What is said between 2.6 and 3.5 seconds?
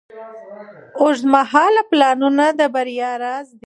بریا راز